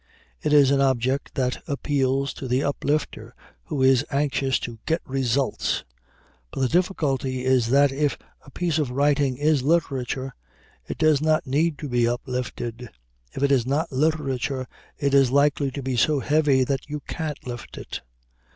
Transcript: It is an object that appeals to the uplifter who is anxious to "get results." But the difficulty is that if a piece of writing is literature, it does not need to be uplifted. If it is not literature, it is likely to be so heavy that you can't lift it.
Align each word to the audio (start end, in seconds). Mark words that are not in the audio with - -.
It 0.41 0.51
is 0.51 0.71
an 0.71 0.81
object 0.81 1.35
that 1.35 1.61
appeals 1.67 2.33
to 2.33 2.47
the 2.47 2.63
uplifter 2.63 3.35
who 3.65 3.83
is 3.83 4.03
anxious 4.09 4.57
to 4.61 4.79
"get 4.87 4.99
results." 5.05 5.83
But 6.49 6.61
the 6.61 6.69
difficulty 6.69 7.45
is 7.45 7.67
that 7.67 7.91
if 7.91 8.17
a 8.43 8.49
piece 8.49 8.79
of 8.79 8.89
writing 8.89 9.37
is 9.37 9.61
literature, 9.61 10.33
it 10.87 10.97
does 10.97 11.21
not 11.21 11.45
need 11.45 11.77
to 11.77 11.87
be 11.87 12.07
uplifted. 12.07 12.89
If 13.33 13.43
it 13.43 13.51
is 13.51 13.67
not 13.67 13.91
literature, 13.91 14.65
it 14.97 15.13
is 15.13 15.29
likely 15.29 15.69
to 15.69 15.83
be 15.83 15.95
so 15.95 16.19
heavy 16.19 16.63
that 16.63 16.89
you 16.89 17.01
can't 17.01 17.45
lift 17.45 17.77
it. 17.77 18.01